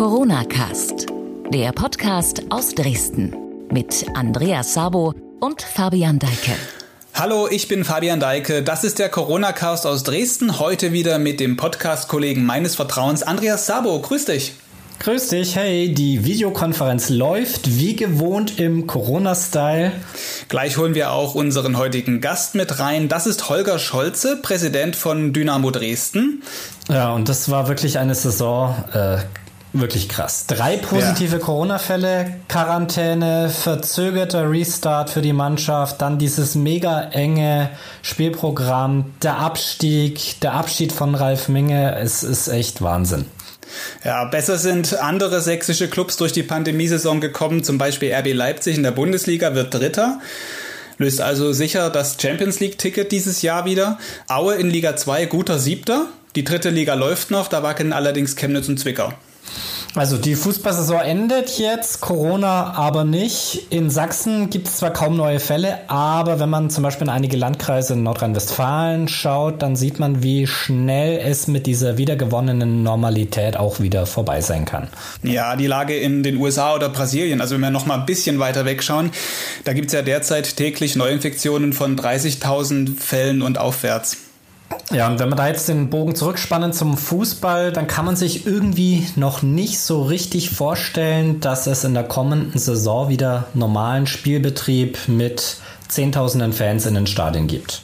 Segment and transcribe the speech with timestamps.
[0.00, 1.08] Corona Cast,
[1.50, 3.36] der Podcast aus Dresden
[3.70, 6.52] mit Andreas Sabo und Fabian Deike.
[7.12, 8.62] Hallo, ich bin Fabian Deike.
[8.62, 10.58] Das ist der Corona Cast aus Dresden.
[10.58, 14.00] Heute wieder mit dem Podcast-Kollegen meines Vertrauens, Andreas Sabo.
[14.00, 14.54] Grüß dich.
[15.00, 19.92] Grüß dich, hey, die Videokonferenz läuft wie gewohnt im Corona-Style.
[20.48, 23.10] Gleich holen wir auch unseren heutigen Gast mit rein.
[23.10, 26.42] Das ist Holger Scholze, Präsident von Dynamo Dresden.
[26.88, 29.18] Ja, und das war wirklich eine Saison, äh,
[29.72, 30.46] Wirklich krass.
[30.48, 31.42] Drei positive ja.
[31.42, 37.70] Corona-Fälle, Quarantäne, verzögerter Restart für die Mannschaft, dann dieses mega enge
[38.02, 41.94] Spielprogramm, der Abstieg, der Abschied von Ralf Minge.
[41.96, 43.26] Es ist echt Wahnsinn.
[44.04, 48.82] Ja, besser sind andere sächsische Clubs durch die Pandemiesaison gekommen, zum Beispiel RB Leipzig in
[48.82, 50.20] der Bundesliga wird Dritter.
[50.98, 53.98] Löst also sicher das Champions League-Ticket dieses Jahr wieder.
[54.26, 56.06] Aue in Liga 2 guter Siebter.
[56.34, 59.12] Die dritte Liga läuft noch, da wackeln allerdings Chemnitz und Zwickau.
[59.96, 63.66] Also die Fußballsaison endet jetzt, Corona aber nicht.
[63.70, 67.36] In Sachsen gibt es zwar kaum neue Fälle, aber wenn man zum Beispiel in einige
[67.36, 73.80] Landkreise in Nordrhein-Westfalen schaut, dann sieht man, wie schnell es mit dieser wiedergewonnenen Normalität auch
[73.80, 74.86] wieder vorbei sein kann.
[75.24, 78.38] Ja, die Lage in den USA oder Brasilien, also wenn wir noch mal ein bisschen
[78.38, 79.10] weiter wegschauen,
[79.64, 84.29] da gibt es ja derzeit täglich Neuinfektionen von 30.000 Fällen und aufwärts.
[84.92, 88.46] Ja, und wenn wir da jetzt den Bogen zurückspannen zum Fußball, dann kann man sich
[88.46, 94.98] irgendwie noch nicht so richtig vorstellen, dass es in der kommenden Saison wieder normalen Spielbetrieb
[95.06, 97.82] mit Zehntausenden Fans in den Stadien gibt.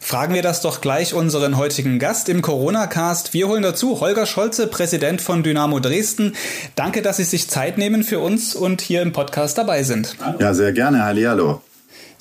[0.00, 3.32] Fragen wir das doch gleich unseren heutigen Gast im Corona-Cast.
[3.32, 6.34] Wir holen dazu Holger Scholze, Präsident von Dynamo Dresden.
[6.74, 10.16] Danke, dass Sie sich Zeit nehmen für uns und hier im Podcast dabei sind.
[10.38, 11.04] Ja, sehr gerne.
[11.04, 11.62] Hallihallo.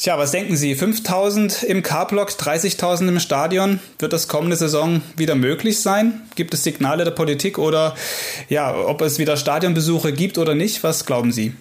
[0.01, 0.73] Tja, was denken Sie?
[0.73, 3.79] 5000 im K-Block, 30.000 im Stadion.
[3.99, 6.23] Wird das kommende Saison wieder möglich sein?
[6.33, 7.93] Gibt es Signale der Politik oder
[8.49, 10.83] ja, ob es wieder Stadionbesuche gibt oder nicht?
[10.83, 11.53] Was glauben Sie?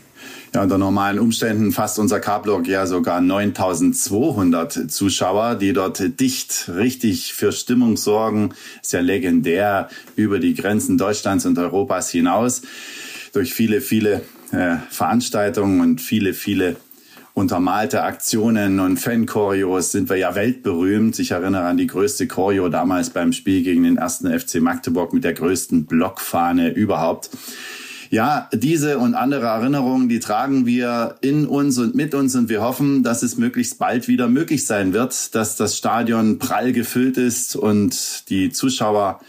[0.54, 7.34] Ja, unter normalen Umständen fasst unser K-Block ja sogar 9200 Zuschauer, die dort dicht richtig
[7.34, 8.54] für Stimmung sorgen.
[8.80, 12.62] Ist ja legendär über die Grenzen Deutschlands und Europas hinaus.
[13.34, 14.22] Durch viele, viele
[14.52, 16.76] äh, Veranstaltungen und viele, viele
[17.40, 21.18] untermalte Aktionen und Fan-Choreos sind wir ja weltberühmt.
[21.18, 25.24] Ich erinnere an die größte Choreo damals beim Spiel gegen den ersten FC Magdeburg mit
[25.24, 27.30] der größten Blockfahne überhaupt.
[28.10, 32.60] Ja, diese und andere Erinnerungen, die tragen wir in uns und mit uns und wir
[32.60, 37.56] hoffen, dass es möglichst bald wieder möglich sein wird, dass das Stadion prall gefüllt ist
[37.56, 39.20] und die Zuschauer,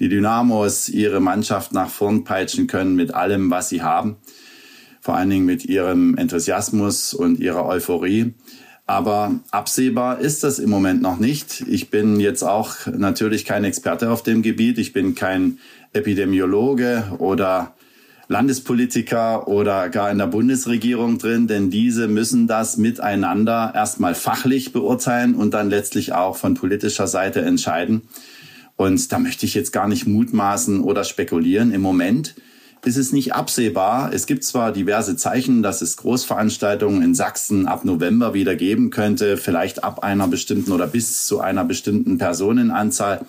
[0.00, 4.16] die Dynamos, ihre Mannschaft nach vorn peitschen können mit allem, was sie haben
[5.02, 8.34] vor allen Dingen mit ihrem Enthusiasmus und ihrer Euphorie.
[8.86, 11.64] Aber absehbar ist das im Moment noch nicht.
[11.68, 14.78] Ich bin jetzt auch natürlich kein Experte auf dem Gebiet.
[14.78, 15.58] Ich bin kein
[15.92, 17.74] Epidemiologe oder
[18.28, 25.34] Landespolitiker oder gar in der Bundesregierung drin, denn diese müssen das miteinander erstmal fachlich beurteilen
[25.34, 28.02] und dann letztlich auch von politischer Seite entscheiden.
[28.76, 31.72] Und da möchte ich jetzt gar nicht mutmaßen oder spekulieren.
[31.72, 32.36] Im Moment
[32.84, 34.12] ist es nicht absehbar.
[34.12, 39.36] Es gibt zwar diverse Zeichen, dass es Großveranstaltungen in Sachsen ab November wieder geben könnte,
[39.36, 43.24] vielleicht ab einer bestimmten oder bis zu einer bestimmten Personenanzahl.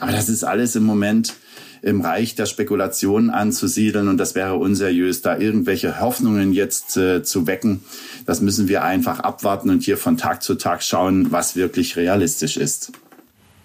[0.00, 1.34] Aber das ist alles im Moment
[1.80, 7.46] im Reich der Spekulation anzusiedeln und das wäre unseriös, da irgendwelche Hoffnungen jetzt äh, zu
[7.46, 7.84] wecken.
[8.26, 12.56] Das müssen wir einfach abwarten und hier von Tag zu Tag schauen, was wirklich realistisch
[12.56, 12.92] ist.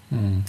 [0.10, 0.44] Hm.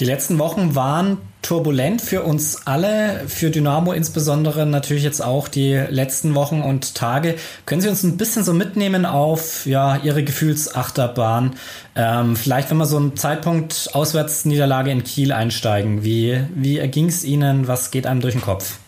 [0.00, 5.74] Die letzten Wochen waren turbulent für uns alle, für Dynamo insbesondere natürlich jetzt auch die
[5.74, 7.34] letzten Wochen und Tage.
[7.66, 11.54] Können Sie uns ein bisschen so mitnehmen auf ja, Ihre Gefühlsachterbahn?
[11.96, 16.02] Ähm, vielleicht, wenn wir so einen Zeitpunkt Auswärtsniederlage in Kiel einsteigen.
[16.02, 17.68] Wie, wie erging es Ihnen?
[17.68, 18.78] Was geht einem durch den Kopf?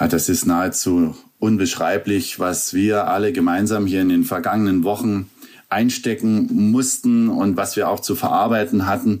[0.00, 5.28] Ja, das ist nahezu unbeschreiblich, was wir alle gemeinsam hier in den vergangenen Wochen
[5.68, 9.20] einstecken mussten und was wir auch zu verarbeiten hatten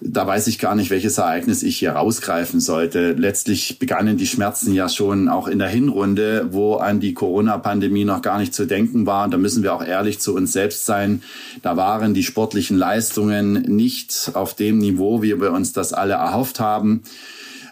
[0.00, 3.12] da weiß ich gar nicht, welches Ereignis ich hier rausgreifen sollte.
[3.12, 8.22] Letztlich begannen die Schmerzen ja schon auch in der Hinrunde, wo an die Corona-Pandemie noch
[8.22, 9.28] gar nicht zu denken war.
[9.28, 11.22] Da müssen wir auch ehrlich zu uns selbst sein.
[11.62, 16.60] Da waren die sportlichen Leistungen nicht auf dem Niveau, wie wir uns das alle erhofft
[16.60, 17.02] haben.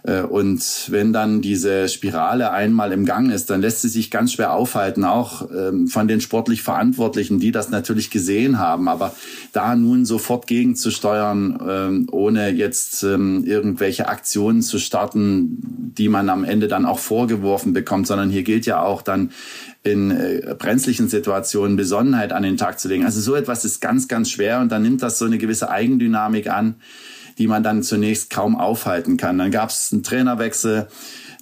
[0.06, 4.32] Äh, und wenn dann diese Spirale einmal im Gang ist, dann lässt sie sich ganz
[4.32, 8.88] schwer aufhalten, auch ähm, von den sportlich Verantwortlichen, die das natürlich gesehen haben.
[8.88, 9.14] Aber
[9.52, 16.44] da nun sofort gegenzusteuern, ähm, ohne jetzt ähm, irgendwelche Aktionen zu starten, die man am
[16.44, 19.30] Ende dann auch vorgeworfen bekommt, sondern hier gilt ja auch dann
[19.82, 23.04] in äh, brenzlichen Situationen Besonnenheit an den Tag zu legen.
[23.04, 26.48] Also so etwas ist ganz, ganz schwer und dann nimmt das so eine gewisse Eigendynamik
[26.48, 26.76] an
[27.38, 29.38] die man dann zunächst kaum aufhalten kann.
[29.38, 30.88] Dann gab es einen Trainerwechsel,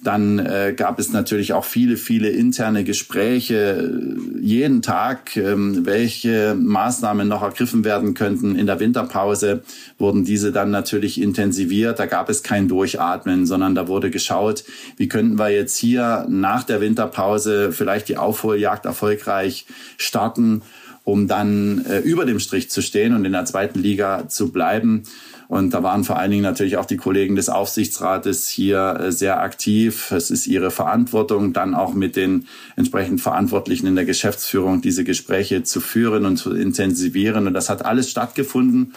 [0.03, 6.55] Dann äh, gab es natürlich auch viele, viele interne Gespräche äh, jeden Tag, ähm, welche
[6.55, 8.55] Maßnahmen noch ergriffen werden könnten.
[8.55, 9.63] In der Winterpause
[9.97, 11.97] wurden diese dann natürlich intensiviert.
[11.97, 14.63] Da gab es kein Durchatmen, sondern da wurde geschaut,
[14.97, 19.65] wie könnten wir jetzt hier nach der Winterpause vielleicht die Aufholjagd erfolgreich
[19.97, 20.61] starten
[21.05, 25.03] um dann äh, über dem Strich zu stehen und in der zweiten Liga zu bleiben.
[25.47, 29.39] Und da waren vor allen Dingen natürlich auch die Kollegen des Aufsichtsrates hier äh, sehr
[29.39, 30.11] aktiv.
[30.11, 35.63] Es ist ihre Verantwortung, dann auch mit den entsprechend Verantwortlichen in der Geschäftsführung diese Gespräche
[35.63, 37.45] zu führen und zu intensivieren.
[37.45, 38.93] Und das hat alles stattgefunden.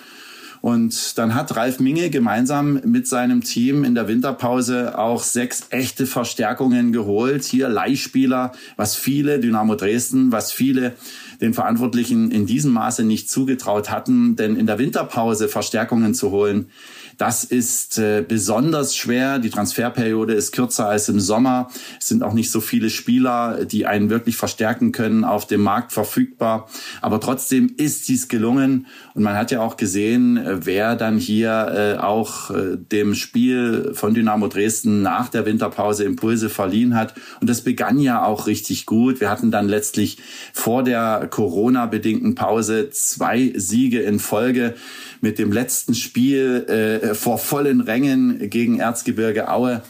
[0.61, 6.07] Und dann hat Ralf Minge gemeinsam mit seinem Team in der Winterpause auch sechs echte
[6.07, 7.45] Verstärkungen geholt.
[7.45, 10.95] Hier Leihspieler, was viele Dynamo Dresden, was viele
[11.41, 16.71] den Verantwortlichen in diesem Maße nicht zugetraut hatten, denn in der Winterpause Verstärkungen zu holen,
[17.19, 19.41] das ist äh, besonders schwer.
[19.41, 21.69] Die Transferperiode ist kürzer als im Sommer.
[22.01, 25.93] Es sind auch nicht so viele Spieler, die einen wirklich verstärken können, auf dem Markt
[25.93, 26.69] verfügbar.
[27.03, 28.87] Aber trotzdem ist dies gelungen.
[29.15, 32.53] Und man hat ja auch gesehen, äh, wer dann hier äh, auch
[32.93, 37.15] dem Spiel von Dynamo Dresden nach der Winterpause Impulse verliehen hat.
[37.41, 39.21] Und das begann ja auch richtig gut.
[39.21, 40.19] Wir hatten dann letztlich
[40.53, 44.75] vor der Corona-bedingten Pause zwei Siege in Folge
[45.21, 49.83] mit dem letzten Spiel äh, vor vollen Rängen gegen Erzgebirge Aue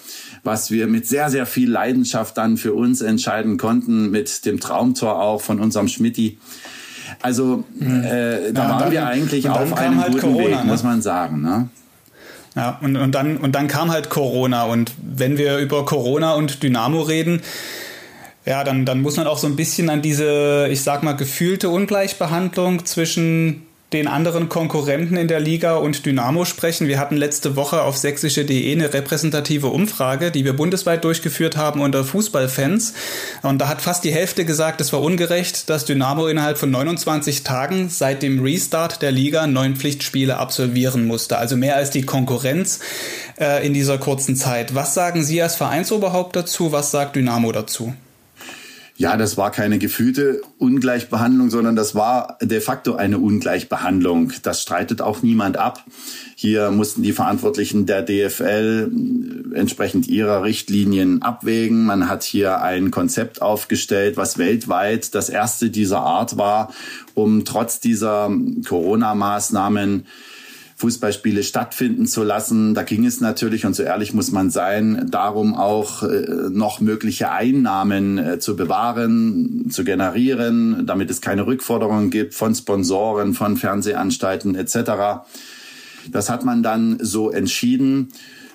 [0.44, 5.20] was wir mit sehr, sehr viel Leidenschaft dann für uns entscheiden konnten, mit dem Traumtor
[5.20, 6.38] auch von unserem Schmidti.
[7.22, 10.70] Also äh, da ja, waren dann, wir eigentlich auf einem halt guten Corona, Weg, ne?
[10.70, 11.42] muss man sagen.
[11.42, 11.68] Ne?
[12.54, 14.64] Ja, und, und, dann, und dann kam halt Corona.
[14.64, 17.40] Und wenn wir über Corona und Dynamo reden,
[18.44, 21.68] ja, dann, dann muss man auch so ein bisschen an diese, ich sag mal, gefühlte
[21.68, 26.88] Ungleichbehandlung zwischen den anderen Konkurrenten in der Liga und Dynamo sprechen.
[26.88, 32.04] Wir hatten letzte Woche auf sächsische.de eine repräsentative Umfrage, die wir bundesweit durchgeführt haben unter
[32.04, 32.92] Fußballfans.
[33.42, 37.44] Und da hat fast die Hälfte gesagt, es war ungerecht, dass Dynamo innerhalb von 29
[37.44, 41.38] Tagen seit dem Restart der Liga neun Pflichtspiele absolvieren musste.
[41.38, 42.80] Also mehr als die Konkurrenz
[43.40, 44.74] äh, in dieser kurzen Zeit.
[44.74, 46.72] Was sagen Sie als Vereinsoberhaupt dazu?
[46.72, 47.94] Was sagt Dynamo dazu?
[48.98, 54.32] Ja, das war keine gefühlte Ungleichbehandlung, sondern das war de facto eine Ungleichbehandlung.
[54.42, 55.84] Das streitet auch niemand ab.
[56.34, 58.90] Hier mussten die Verantwortlichen der DFL
[59.54, 61.86] entsprechend ihrer Richtlinien abwägen.
[61.86, 66.74] Man hat hier ein Konzept aufgestellt, was weltweit das erste dieser Art war,
[67.14, 68.32] um trotz dieser
[68.66, 70.06] Corona-Maßnahmen
[70.78, 72.72] Fußballspiele stattfinden zu lassen.
[72.72, 77.32] Da ging es natürlich, und so ehrlich muss man sein, darum auch äh, noch mögliche
[77.32, 84.54] Einnahmen äh, zu bewahren, zu generieren, damit es keine Rückforderungen gibt von Sponsoren, von Fernsehanstalten
[84.54, 85.24] etc.
[86.12, 88.10] Das hat man dann so entschieden.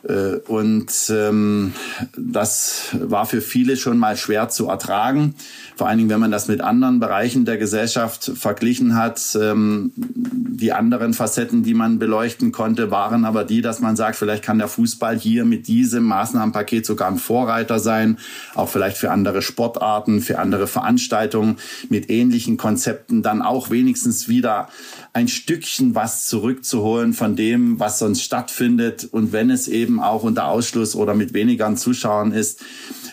[0.07, 1.73] Äh, und ähm,
[2.17, 5.35] das war für viele schon mal schwer zu ertragen.
[5.75, 9.37] Vor allen Dingen, wenn man das mit anderen Bereichen der Gesellschaft verglichen hat.
[9.39, 14.43] Ähm, die anderen Facetten, die man beleuchten konnte, waren aber die, dass man sagt, vielleicht
[14.43, 18.17] kann der Fußball hier mit diesem Maßnahmenpaket sogar ein Vorreiter sein,
[18.55, 21.57] auch vielleicht für andere Sportarten, für andere Veranstaltungen
[21.89, 24.69] mit ähnlichen Konzepten dann auch wenigstens wieder
[25.13, 29.07] ein Stückchen was zurückzuholen von dem, was sonst stattfindet.
[29.11, 32.63] Und wenn es eben auch unter Ausschluss oder mit weniger Zuschauern ist,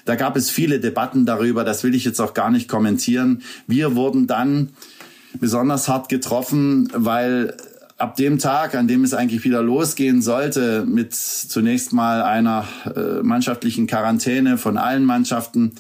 [0.06, 3.42] da gab es viele Debatten darüber, das will ich jetzt auch gar nicht kommentieren.
[3.66, 4.70] Wir wurden dann
[5.38, 7.54] besonders hart getroffen, weil
[7.98, 12.66] ab dem Tag, an dem es eigentlich wieder losgehen sollte, mit zunächst mal einer
[12.96, 15.72] äh, mannschaftlichen Quarantäne von allen Mannschaften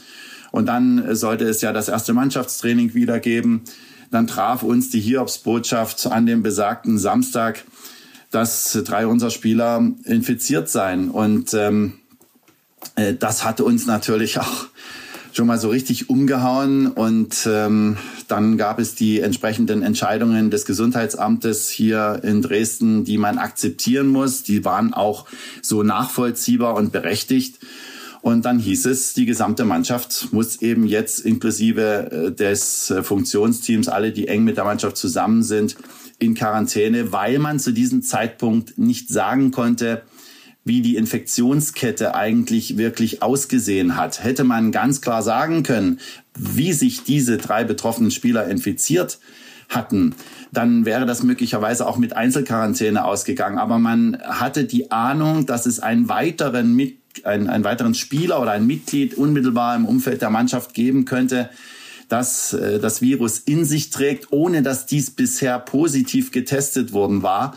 [0.52, 3.62] und dann sollte es ja das erste Mannschaftstraining wieder geben,
[4.10, 7.64] dann traf uns die Hiobsbotschaft an dem besagten Samstag,
[8.30, 11.10] dass drei unserer Spieler infiziert seien.
[11.10, 11.94] Und ähm,
[12.96, 14.66] äh, das hatte uns natürlich auch
[15.32, 21.70] schon mal so richtig umgehauen und ähm, dann gab es die entsprechenden Entscheidungen des Gesundheitsamtes
[21.70, 24.42] hier in Dresden, die man akzeptieren muss.
[24.42, 25.26] Die waren auch
[25.62, 27.58] so nachvollziehbar und berechtigt.
[28.22, 33.88] Und dann hieß es, die gesamte Mannschaft muss eben jetzt inklusive äh, des äh, Funktionsteams,
[33.88, 35.76] alle, die eng mit der Mannschaft zusammen sind,
[36.18, 40.02] in Quarantäne, weil man zu diesem Zeitpunkt nicht sagen konnte,
[40.64, 44.22] wie die Infektionskette eigentlich wirklich ausgesehen hat.
[44.22, 45.98] Hätte man ganz klar sagen können,
[46.38, 49.18] wie sich diese drei betroffenen Spieler infiziert
[49.70, 50.14] hatten,
[50.52, 53.58] dann wäre das möglicherweise auch mit Einzelquarantäne ausgegangen.
[53.58, 58.52] Aber man hatte die Ahnung, dass es einen weiteren mit einen, einen weiteren Spieler oder
[58.52, 61.50] ein Mitglied unmittelbar im Umfeld der Mannschaft geben könnte,
[62.08, 67.56] das äh, das Virus in sich trägt, ohne dass dies bisher positiv getestet worden war.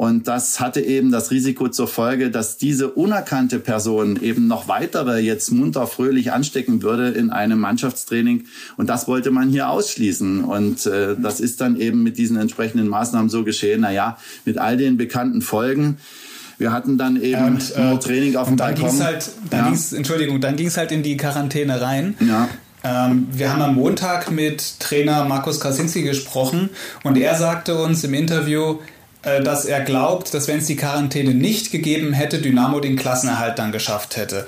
[0.00, 5.18] Und das hatte eben das Risiko zur Folge, dass diese unerkannte Person eben noch weitere
[5.18, 8.46] jetzt munter fröhlich anstecken würde in einem Mannschaftstraining.
[8.78, 10.42] Und das wollte man hier ausschließen.
[10.42, 13.82] Und äh, das ist dann eben mit diesen entsprechenden Maßnahmen so geschehen.
[13.82, 15.98] Naja, mit all den bekannten Folgen.
[16.60, 19.02] Wir hatten dann eben und, äh, Training auf dem Balkon.
[19.02, 19.66] Halt, dann ja.
[19.68, 22.14] ging's, Entschuldigung, dann ging es halt in die Quarantäne rein.
[22.20, 22.50] Ja.
[22.84, 26.68] Ähm, wir haben am Montag mit Trainer Markus Krasinski gesprochen
[27.02, 28.76] und er sagte uns im Interview,
[29.22, 33.58] äh, dass er glaubt, dass wenn es die Quarantäne nicht gegeben hätte, Dynamo den Klassenerhalt
[33.58, 34.46] dann geschafft hätte.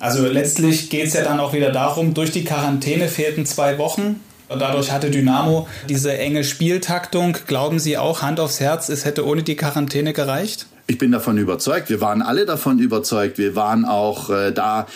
[0.00, 4.20] Also letztlich geht es ja dann auch wieder darum, durch die Quarantäne fehlten zwei Wochen.
[4.48, 7.36] Dadurch hatte Dynamo diese enge Spieltaktung.
[7.46, 10.68] Glauben Sie auch, Hand aufs Herz, es hätte ohne die Quarantäne gereicht?
[10.86, 11.88] Ich bin davon überzeugt.
[11.88, 13.38] Wir waren alle davon überzeugt.
[13.38, 14.86] Wir waren auch äh, da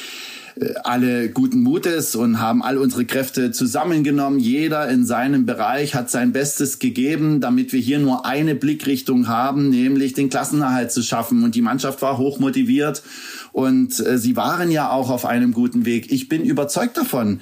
[0.61, 4.39] äh, alle guten Mutes und haben all unsere Kräfte zusammengenommen.
[4.39, 9.71] Jeder in seinem Bereich hat sein Bestes gegeben, damit wir hier nur eine Blickrichtung haben,
[9.71, 11.43] nämlich den Klassenerhalt zu schaffen.
[11.43, 13.03] Und die Mannschaft war hoch motiviert
[13.53, 16.13] und äh, sie waren ja auch auf einem guten Weg.
[16.13, 17.41] Ich bin überzeugt davon,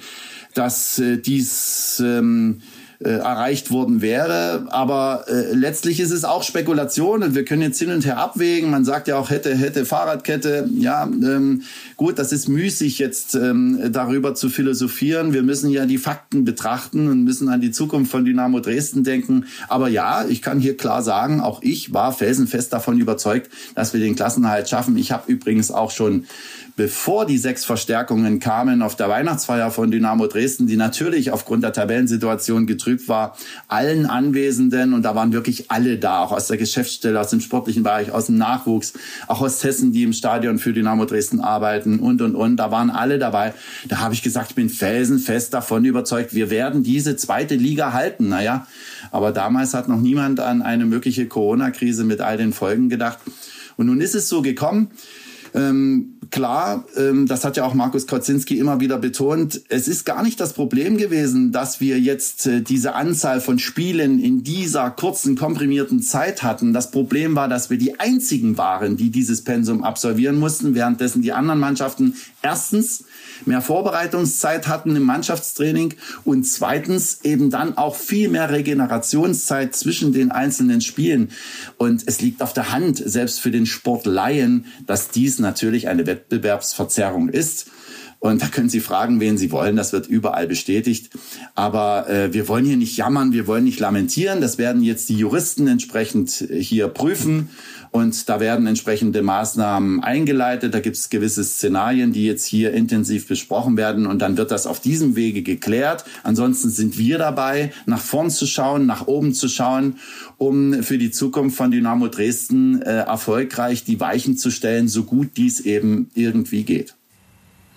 [0.53, 2.61] dass äh, dies ähm,
[2.99, 4.65] äh, erreicht worden wäre.
[4.69, 8.71] Aber äh, letztlich ist es auch Spekulation und wir können jetzt hin und her abwägen.
[8.71, 10.67] Man sagt ja auch hätte, hätte Fahrradkette.
[10.77, 11.61] Ja, ähm,
[11.95, 15.33] gut, das ist müßig jetzt ähm, darüber zu philosophieren.
[15.33, 19.45] Wir müssen ja die Fakten betrachten und müssen an die Zukunft von Dynamo Dresden denken.
[19.67, 23.99] Aber ja, ich kann hier klar sagen, auch ich war felsenfest davon überzeugt, dass wir
[23.99, 24.97] den Klassenhalt schaffen.
[24.97, 26.25] Ich habe übrigens auch schon
[26.77, 31.73] bevor die sechs Verstärkungen kamen auf der Weihnachtsfeier von Dynamo Dresden, die natürlich aufgrund der
[31.73, 33.35] Tabellensituation getrübt war,
[33.67, 37.81] allen Anwesenden, und da waren wirklich alle da, auch aus der Geschäftsstelle, aus dem sportlichen
[37.81, 38.93] Bereich, aus dem Nachwuchs,
[39.25, 42.91] auch aus Hessen, die im Stadion für Dynamo Dresden arbeiten und, und, und, da waren
[42.91, 43.55] alle dabei.
[43.87, 48.29] Da habe ich gesagt, ich bin felsenfest davon überzeugt, wir werden diese zweite Liga halten.
[48.29, 48.67] Naja,
[49.11, 53.17] aber damals hat noch niemand an eine mögliche Corona-Krise mit all den Folgen gedacht.
[53.77, 54.91] Und nun ist es so gekommen,
[55.57, 60.21] ähm, klar, ähm, das hat ja auch Markus Kocinski immer wieder betont, es ist gar
[60.21, 65.35] nicht das Problem gewesen, dass wir jetzt äh, diese Anzahl von Spielen in dieser kurzen,
[65.35, 66.73] komprimierten Zeit hatten.
[66.73, 71.33] Das Problem war, dass wir die einzigen waren, die dieses Pensum absolvieren mussten, währenddessen die
[71.33, 73.05] anderen Mannschaften erstens
[73.45, 80.31] mehr Vorbereitungszeit hatten im Mannschaftstraining und zweitens eben dann auch viel mehr Regenerationszeit zwischen den
[80.31, 81.31] einzelnen Spielen.
[81.77, 87.29] Und es liegt auf der Hand, selbst für den Sportlaien, dass dies natürlich eine Wettbewerbsverzerrung
[87.29, 87.67] ist.
[88.19, 89.75] Und da können Sie fragen, wen Sie wollen.
[89.75, 91.11] Das wird überall bestätigt.
[91.53, 94.41] Aber äh, wir wollen hier nicht jammern, wir wollen nicht lamentieren.
[94.41, 97.49] Das werden jetzt die Juristen entsprechend äh, hier prüfen.
[97.91, 100.73] Und da werden entsprechende Maßnahmen eingeleitet.
[100.73, 104.05] Da gibt es gewisse Szenarien, die jetzt hier intensiv besprochen werden.
[104.05, 106.05] Und dann wird das auf diesem Wege geklärt.
[106.23, 109.97] Ansonsten sind wir dabei, nach vorn zu schauen, nach oben zu schauen,
[110.37, 115.31] um für die Zukunft von Dynamo Dresden äh, erfolgreich die Weichen zu stellen, so gut
[115.37, 116.95] dies eben irgendwie geht.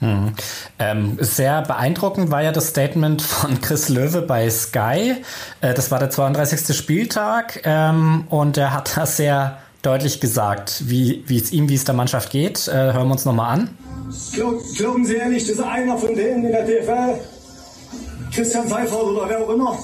[0.00, 0.32] Hm.
[0.78, 5.16] Ähm, sehr beeindruckend war ja das Statement von Chris Löwe bei Sky.
[5.60, 6.74] Äh, das war der 32.
[6.74, 11.84] Spieltag ähm, und er hat da sehr deutlich gesagt, wie, wie es ihm, wie es
[11.84, 12.68] der Mannschaft geht.
[12.68, 13.70] Äh, hören wir uns nochmal an.
[14.32, 17.18] Glaub, glauben Sie ehrlich, dass einer von denen in der DFL,
[18.32, 19.78] Christian Seifert oder wer auch immer,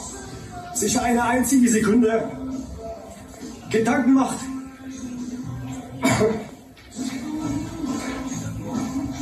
[0.74, 2.28] sich eine einzige Sekunde
[3.70, 4.38] Gedanken macht,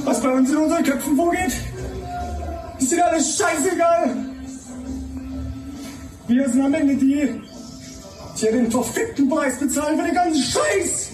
[0.04, 1.52] was bei uns in unseren Köpfen vorgeht.
[2.78, 4.16] Ist dir alles scheißegal.
[6.26, 7.40] Wir sind am Ende die,
[8.40, 11.10] die den verfickten Preis bezahlen für den ganzen Scheiß.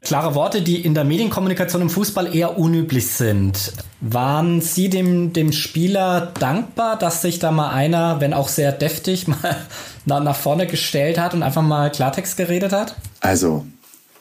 [0.00, 3.72] Klare Worte, die in der Medienkommunikation im Fußball eher unüblich sind.
[4.00, 9.26] Waren Sie dem, dem Spieler dankbar, dass sich da mal einer, wenn auch sehr deftig,
[10.06, 12.96] mal nach vorne gestellt hat und einfach mal Klartext geredet hat?
[13.20, 13.64] Also,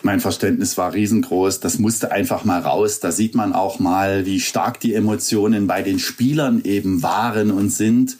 [0.04, 1.60] mein Verständnis war riesengroß.
[1.60, 3.00] Das musste einfach mal raus.
[3.00, 7.72] Da sieht man auch mal, wie stark die Emotionen bei den Spielern eben waren und
[7.72, 8.18] sind.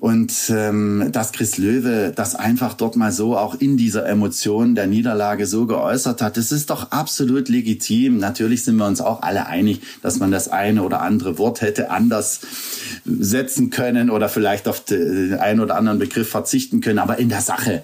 [0.00, 4.86] Und ähm, dass Chris Löwe das einfach dort mal so auch in dieser Emotion der
[4.86, 8.18] Niederlage so geäußert hat, das ist doch absolut legitim.
[8.18, 11.90] Natürlich sind wir uns auch alle einig, dass man das eine oder andere Wort hätte
[11.90, 12.40] anders
[13.04, 17.00] setzen können oder vielleicht auf den einen oder anderen Begriff verzichten können.
[17.00, 17.82] Aber in der Sache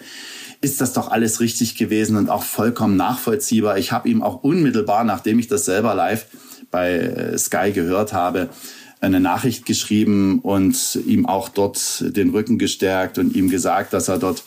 [0.61, 3.77] ist das doch alles richtig gewesen und auch vollkommen nachvollziehbar.
[3.77, 6.27] Ich habe ihm auch unmittelbar, nachdem ich das selber live
[6.71, 8.51] bei äh, Sky gehört habe,
[9.05, 14.19] eine Nachricht geschrieben und ihm auch dort den Rücken gestärkt und ihm gesagt, dass er
[14.19, 14.45] dort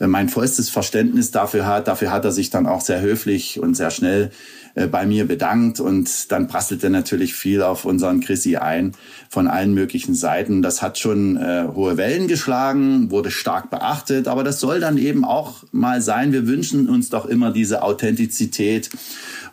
[0.00, 1.88] äh, mein vollstes Verständnis dafür hat.
[1.88, 4.30] Dafür hat er sich dann auch sehr höflich und sehr schnell
[4.74, 8.92] äh, bei mir bedankt und dann prasselte natürlich viel auf unseren Chrissy ein
[9.28, 10.62] von allen möglichen Seiten.
[10.62, 15.24] Das hat schon äh, hohe Wellen geschlagen, wurde stark beachtet, aber das soll dann eben
[15.24, 16.32] auch mal sein.
[16.32, 18.90] Wir wünschen uns doch immer diese Authentizität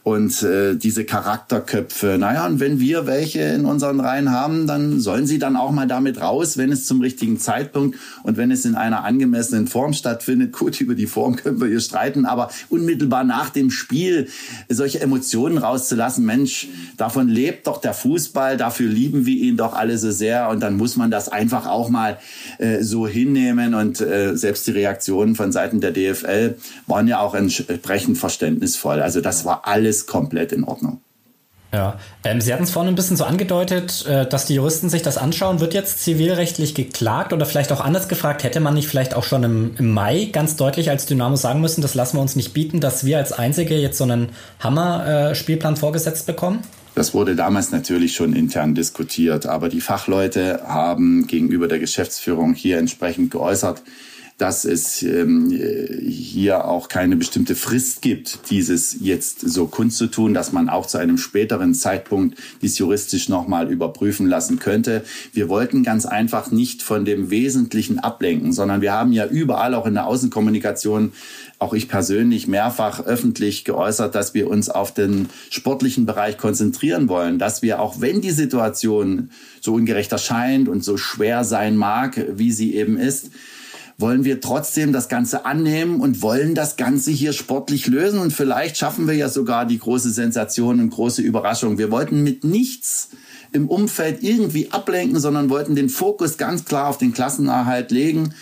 [0.03, 2.17] und äh, diese Charakterköpfe.
[2.17, 5.87] Naja, und wenn wir welche in unseren Reihen haben, dann sollen sie dann auch mal
[5.87, 10.53] damit raus, wenn es zum richtigen Zeitpunkt und wenn es in einer angemessenen Form stattfindet.
[10.61, 14.27] Gut, über die Form können wir hier streiten, aber unmittelbar nach dem Spiel
[14.69, 16.67] solche Emotionen rauszulassen, Mensch,
[16.97, 20.77] davon lebt doch der Fußball, dafür lieben wir ihn doch alle so sehr und dann
[20.77, 22.17] muss man das einfach auch mal
[22.57, 26.55] äh, so hinnehmen und äh, selbst die Reaktionen von Seiten der DFL
[26.87, 29.01] waren ja auch entsprechend verständnisvoll.
[29.01, 31.01] Also das war alles alles komplett in Ordnung.
[31.73, 35.03] Ja, ähm, Sie hatten es vorhin ein bisschen so angedeutet, äh, dass die Juristen sich
[35.03, 35.61] das anschauen.
[35.61, 39.43] Wird jetzt zivilrechtlich geklagt oder vielleicht auch anders gefragt, hätte man nicht vielleicht auch schon
[39.43, 42.81] im, im Mai ganz deutlich als Dynamo sagen müssen, das lassen wir uns nicht bieten,
[42.81, 44.29] dass wir als Einzige jetzt so einen
[44.59, 46.59] Hammer-Spielplan äh, vorgesetzt bekommen?
[46.93, 52.79] Das wurde damals natürlich schon intern diskutiert, aber die Fachleute haben gegenüber der Geschäftsführung hier
[52.79, 53.81] entsprechend geäußert,
[54.41, 60.67] dass es ähm, hier auch keine bestimmte Frist gibt, dieses jetzt so kundzutun, dass man
[60.67, 65.03] auch zu einem späteren Zeitpunkt dies juristisch nochmal überprüfen lassen könnte.
[65.31, 69.85] Wir wollten ganz einfach nicht von dem Wesentlichen ablenken, sondern wir haben ja überall auch
[69.85, 71.11] in der Außenkommunikation
[71.59, 77.37] auch ich persönlich mehrfach öffentlich geäußert, dass wir uns auf den sportlichen Bereich konzentrieren wollen,
[77.37, 79.29] dass wir auch wenn die Situation
[79.59, 83.29] so ungerecht erscheint und so schwer sein mag, wie sie eben ist,
[83.97, 88.19] wollen wir trotzdem das Ganze annehmen und wollen das Ganze hier sportlich lösen.
[88.19, 91.77] Und vielleicht schaffen wir ja sogar die große Sensation und große Überraschung.
[91.77, 93.09] Wir wollten mit nichts
[93.51, 98.33] im Umfeld irgendwie ablenken, sondern wollten den Fokus ganz klar auf den Klassenerhalt legen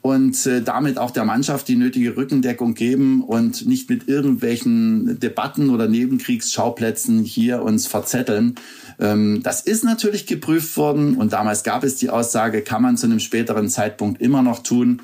[0.00, 5.70] und äh, damit auch der Mannschaft die nötige Rückendeckung geben und nicht mit irgendwelchen Debatten
[5.70, 8.54] oder Nebenkriegsschauplätzen hier uns verzetteln.
[9.00, 13.06] Ähm, das ist natürlich geprüft worden und damals gab es die Aussage, kann man zu
[13.06, 15.02] einem späteren Zeitpunkt immer noch tun.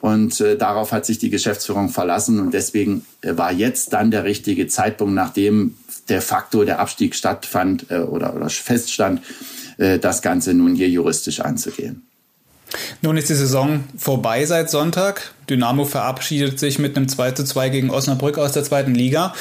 [0.00, 4.24] Und äh, darauf hat sich die Geschäftsführung verlassen und deswegen äh, war jetzt dann der
[4.24, 5.74] richtige Zeitpunkt, nachdem
[6.08, 9.22] de facto der Abstieg stattfand äh, oder, oder feststand,
[9.78, 12.02] äh, das Ganze nun hier juristisch anzugehen.
[13.00, 15.32] Nun ist die Saison vorbei seit Sonntag.
[15.48, 19.34] Dynamo verabschiedet sich mit einem 2 zu 2 gegen Osnabrück aus der zweiten Liga.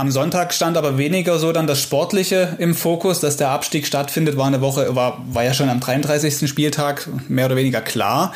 [0.00, 4.36] Am Sonntag stand aber weniger so dann das Sportliche im Fokus, dass der Abstieg stattfindet,
[4.36, 6.48] war eine Woche, war, war ja schon am 33.
[6.48, 8.32] Spieltag mehr oder weniger klar.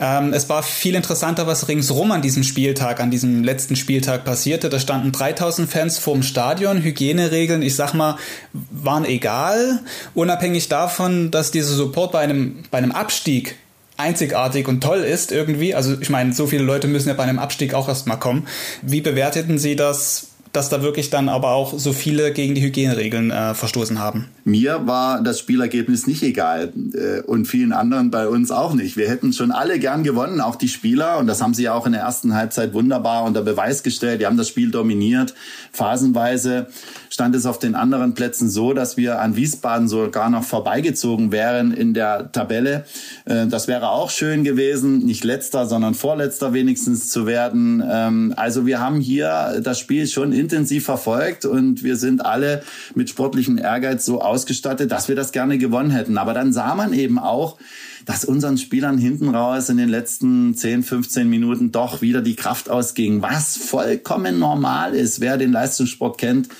[0.00, 4.68] Ähm, es war viel interessanter, was ringsrum an diesem Spieltag, an diesem letzten Spieltag passierte.
[4.68, 8.16] Da standen 3000 Fans vorm Stadion, Hygieneregeln, ich sag mal,
[8.52, 9.78] waren egal,
[10.12, 13.54] unabhängig davon, dass dieser Support bei einem, bei einem Abstieg
[13.96, 15.72] einzigartig und toll ist irgendwie.
[15.72, 18.48] Also ich meine, so viele Leute müssen ja bei einem Abstieg auch erstmal kommen.
[18.82, 23.30] Wie bewerteten Sie das dass da wirklich dann aber auch so viele gegen die Hygieneregeln
[23.30, 24.28] äh, verstoßen haben.
[24.44, 28.96] Mir war das Spielergebnis nicht egal äh, und vielen anderen bei uns auch nicht.
[28.96, 31.84] Wir hätten schon alle gern gewonnen, auch die Spieler und das haben sie ja auch
[31.84, 34.22] in der ersten Halbzeit wunderbar unter Beweis gestellt.
[34.22, 35.34] Die haben das Spiel dominiert,
[35.72, 36.68] phasenweise
[37.16, 41.72] stand es auf den anderen Plätzen so, dass wir an Wiesbaden sogar noch vorbeigezogen wären
[41.72, 42.84] in der Tabelle.
[43.24, 47.82] Äh, das wäre auch schön gewesen, nicht letzter, sondern vorletzter wenigstens zu werden.
[47.90, 52.62] Ähm, also wir haben hier das Spiel schon intensiv verfolgt und wir sind alle
[52.94, 56.18] mit sportlichem Ehrgeiz so ausgestattet, dass wir das gerne gewonnen hätten.
[56.18, 57.56] Aber dann sah man eben auch,
[58.04, 62.68] dass unseren Spielern hinten raus in den letzten 10, 15 Minuten doch wieder die Kraft
[62.68, 65.20] ausging, was vollkommen normal ist.
[65.20, 66.50] Wer den Leistungssport kennt,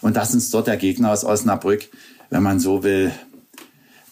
[0.00, 1.88] und dass uns dort der Gegner aus Osnabrück,
[2.30, 3.12] wenn man so will,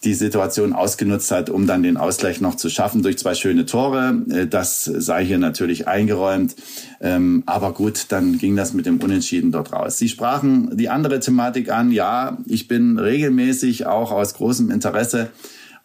[0.03, 4.21] die Situation ausgenutzt hat, um dann den Ausgleich noch zu schaffen durch zwei schöne Tore.
[4.29, 6.55] Äh, das sei hier natürlich eingeräumt.
[7.01, 9.97] Ähm, aber gut, dann ging das mit dem Unentschieden dort raus.
[9.97, 11.91] Sie sprachen die andere Thematik an.
[11.91, 15.29] Ja, ich bin regelmäßig auch aus großem Interesse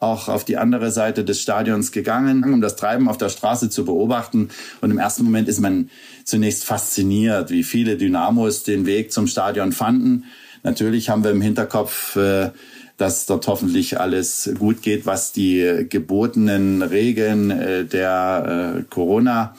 [0.02, 3.84] auch auf die andere Seite des Stadions gegangen, um das Treiben auf der Straße zu
[3.84, 4.48] beobachten.
[4.80, 5.90] Und im ersten Moment ist man
[6.24, 10.24] zunächst fasziniert, wie viele Dynamos den Weg zum Stadion fanden.
[10.64, 12.50] Natürlich haben wir im Hinterkopf, äh,
[12.96, 19.54] dass dort hoffentlich alles gut geht, was die gebotenen Regeln äh, der äh, Corona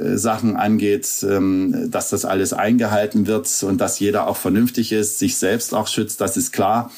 [0.00, 5.36] Sachen angeht, ähm, dass das alles eingehalten wird und dass jeder auch vernünftig ist, sich
[5.36, 6.92] selbst auch schützt, das ist klar.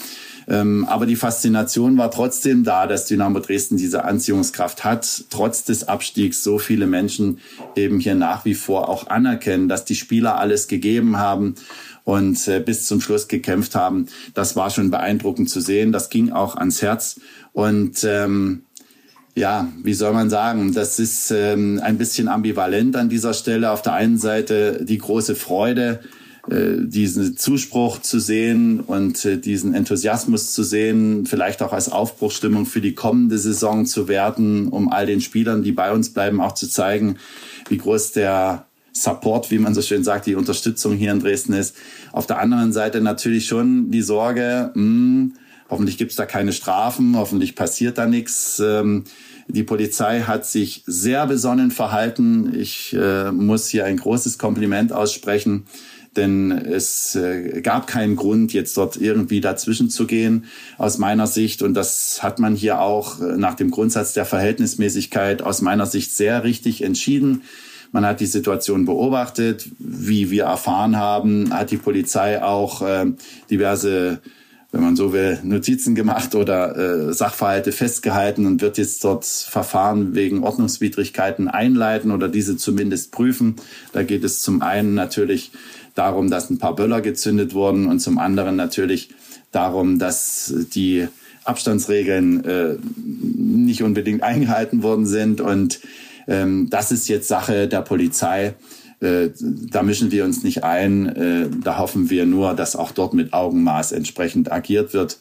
[0.50, 5.86] Ähm, aber die Faszination war trotzdem da, dass Dynamo Dresden diese Anziehungskraft hat, trotz des
[5.86, 7.38] Abstiegs so viele Menschen
[7.76, 11.54] eben hier nach wie vor auch anerkennen, dass die Spieler alles gegeben haben
[12.02, 14.06] und äh, bis zum Schluss gekämpft haben.
[14.34, 15.92] Das war schon beeindruckend zu sehen.
[15.92, 17.20] Das ging auch ans Herz.
[17.52, 18.64] Und ähm,
[19.36, 23.70] ja, wie soll man sagen, das ist ähm, ein bisschen ambivalent an dieser Stelle.
[23.70, 26.00] Auf der einen Seite die große Freude,
[26.48, 32.81] diesen Zuspruch zu sehen und äh, diesen Enthusiasmus zu sehen, vielleicht auch als Aufbruchstimmung für
[32.81, 36.68] die kommende Saison zu werten, um all den Spielern, die bei uns bleiben, auch zu
[36.68, 37.16] zeigen,
[37.68, 41.76] wie groß der Support, wie man so schön sagt, die Unterstützung hier in Dresden ist.
[42.12, 45.35] Auf der anderen Seite natürlich schon die Sorge, mh, hm,
[45.68, 48.61] hoffentlich gibt es da keine Strafen, hoffentlich passiert da nichts.
[48.64, 49.05] Ähm,
[49.46, 52.55] die Polizei hat sich sehr besonnen verhalten.
[52.55, 55.64] Ich äh, muss hier ein großes Kompliment aussprechen,
[56.16, 60.46] denn es äh, gab keinen Grund, jetzt dort irgendwie dazwischen zu gehen,
[60.77, 61.62] aus meiner Sicht.
[61.62, 66.12] Und das hat man hier auch äh, nach dem Grundsatz der Verhältnismäßigkeit aus meiner Sicht
[66.12, 67.42] sehr richtig entschieden.
[67.92, 69.68] Man hat die Situation beobachtet.
[69.79, 73.07] Wie wir erfahren haben, hat die Polizei auch äh,
[73.51, 74.20] diverse
[74.73, 80.14] wenn man so will, Notizen gemacht oder äh, Sachverhalte festgehalten und wird jetzt dort Verfahren
[80.14, 83.57] wegen Ordnungswidrigkeiten einleiten oder diese zumindest prüfen.
[83.92, 85.51] Da geht es zum einen natürlich
[86.00, 89.10] darum, dass ein paar Böller gezündet wurden und zum anderen natürlich
[89.52, 91.06] darum, dass die
[91.44, 95.42] Abstandsregeln äh, nicht unbedingt eingehalten worden sind.
[95.42, 95.80] Und
[96.26, 98.54] ähm, das ist jetzt Sache der Polizei.
[99.00, 101.06] Äh, da mischen wir uns nicht ein.
[101.06, 105.18] Äh, da hoffen wir nur, dass auch dort mit Augenmaß entsprechend agiert wird.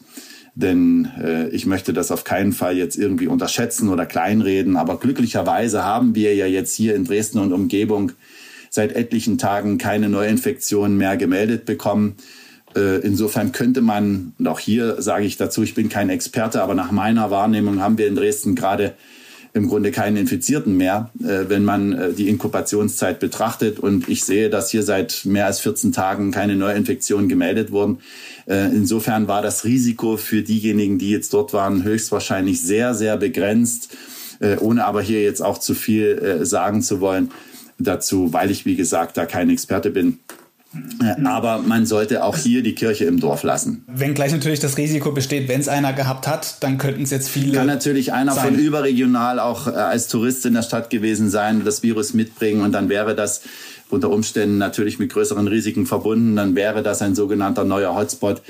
[0.54, 4.76] Denn äh, ich möchte das auf keinen Fall jetzt irgendwie unterschätzen oder kleinreden.
[4.76, 8.12] Aber glücklicherweise haben wir ja jetzt hier in Dresden und Umgebung
[8.70, 12.16] seit etlichen Tagen keine Neuinfektionen mehr gemeldet bekommen.
[12.76, 16.74] Äh, insofern könnte man, und auch hier sage ich dazu, ich bin kein Experte, aber
[16.74, 18.94] nach meiner Wahrnehmung haben wir in Dresden gerade
[19.52, 23.80] im Grunde keinen Infizierten mehr, äh, wenn man äh, die Inkubationszeit betrachtet.
[23.80, 27.98] Und ich sehe, dass hier seit mehr als 14 Tagen keine Neuinfektionen gemeldet wurden.
[28.46, 33.96] Insofern war das Risiko für diejenigen, die jetzt dort waren, höchstwahrscheinlich sehr, sehr begrenzt,
[34.58, 37.30] ohne aber hier jetzt auch zu viel sagen zu wollen
[37.80, 40.18] dazu, weil ich, wie gesagt, da kein Experte bin.
[41.24, 43.82] Aber man sollte auch hier die Kirche im Dorf lassen.
[43.88, 47.28] Wenn gleich natürlich das Risiko besteht, wenn es einer gehabt hat, dann könnten es jetzt
[47.28, 47.58] viele.
[47.58, 48.54] Kann natürlich einer sein.
[48.54, 52.70] von überregional auch äh, als Tourist in der Stadt gewesen sein, das Virus mitbringen und
[52.70, 53.42] dann wäre das
[53.88, 56.36] unter Umständen natürlich mit größeren Risiken verbunden.
[56.36, 58.40] Dann wäre das ein sogenannter neuer Hotspot.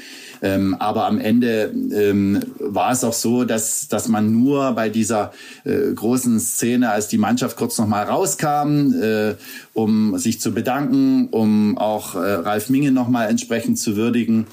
[0.43, 5.33] Ähm, aber am Ende ähm, war es auch so, dass, dass man nur bei dieser
[5.65, 9.35] äh, großen Szene, als die Mannschaft kurz noch mal rauskam, äh,
[9.75, 14.47] um sich zu bedanken, um auch äh, Ralf Minge noch mal entsprechend zu würdigen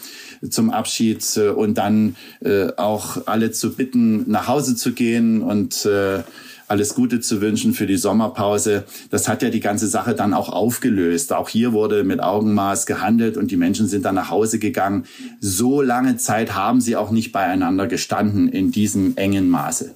[0.49, 5.85] zum Abschied äh, und dann äh, auch alle zu bitten, nach Hause zu gehen und
[5.85, 6.23] äh,
[6.67, 8.85] alles Gute zu wünschen für die Sommerpause.
[9.09, 11.33] Das hat ja die ganze Sache dann auch aufgelöst.
[11.33, 15.05] Auch hier wurde mit Augenmaß gehandelt und die Menschen sind dann nach Hause gegangen.
[15.39, 19.93] So lange Zeit haben sie auch nicht beieinander gestanden in diesem engen Maße.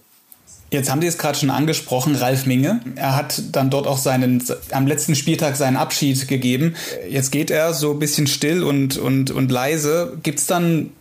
[0.71, 2.79] Jetzt haben Sie es gerade schon angesprochen, Ralf Minge.
[2.95, 6.75] Er hat dann dort auch seinen, am letzten Spieltag seinen Abschied gegeben.
[7.09, 10.17] Jetzt geht er so ein bisschen still und, und, und leise.
[10.23, 10.91] Gibt es dann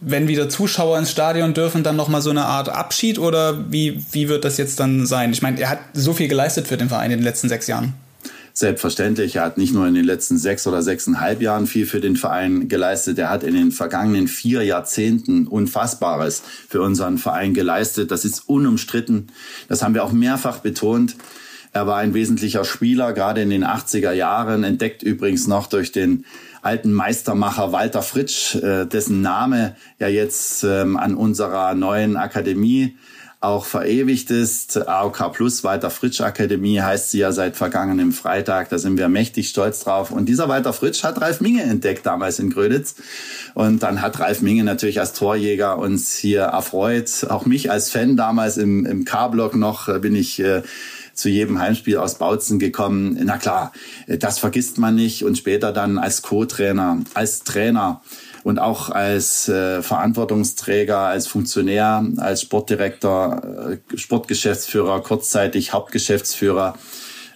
[0.00, 4.28] wenn wieder Zuschauer ins Stadion dürfen, dann nochmal so eine Art Abschied oder wie, wie
[4.28, 5.32] wird das jetzt dann sein?
[5.32, 7.94] Ich meine, er hat so viel geleistet für den Verein in den letzten sechs Jahren.
[8.52, 12.16] Selbstverständlich, er hat nicht nur in den letzten sechs oder sechseinhalb Jahren viel für den
[12.16, 18.10] Verein geleistet, er hat in den vergangenen vier Jahrzehnten Unfassbares für unseren Verein geleistet.
[18.10, 19.28] Das ist unumstritten.
[19.68, 21.16] Das haben wir auch mehrfach betont.
[21.74, 26.24] Er war ein wesentlicher Spieler, gerade in den 80er Jahren, entdeckt übrigens noch durch den
[26.66, 32.96] alten Meistermacher Walter Fritsch, äh, dessen Name ja jetzt ähm, an unserer neuen Akademie
[33.40, 34.88] auch verewigt ist.
[34.88, 38.70] AOK Plus Walter Fritsch Akademie heißt sie ja seit vergangenem Freitag.
[38.70, 40.10] Da sind wir mächtig stolz drauf.
[40.10, 42.96] Und dieser Walter Fritsch hat Ralf Minge entdeckt damals in Gröditz.
[43.54, 47.26] Und dann hat Ralf Minge natürlich als Torjäger uns hier erfreut.
[47.28, 50.62] Auch mich als Fan damals im, im K-Block noch äh, bin ich äh,
[51.16, 53.18] zu jedem Heimspiel aus Bautzen gekommen.
[53.24, 53.72] Na klar,
[54.06, 55.24] das vergisst man nicht.
[55.24, 58.02] Und später dann als Co-Trainer, als Trainer
[58.46, 63.42] und auch als äh, Verantwortungsträger, als Funktionär, als Sportdirektor,
[63.92, 66.78] äh, Sportgeschäftsführer, kurzzeitig Hauptgeschäftsführer.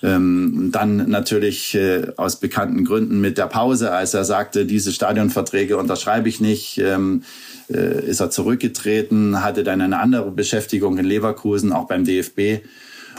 [0.03, 5.77] Ähm, dann natürlich äh, aus bekannten Gründen mit der Pause, als er sagte, diese Stadionverträge
[5.77, 7.25] unterschreibe ich nicht, ähm,
[7.69, 12.65] äh, ist er zurückgetreten, hatte dann eine andere Beschäftigung in Leverkusen, auch beim DFB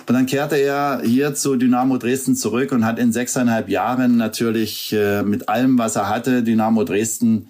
[0.08, 4.94] und dann kehrte er hier zu Dynamo Dresden zurück und hat in sechseinhalb Jahren natürlich
[4.94, 7.50] äh, mit allem, was er hatte, Dynamo Dresden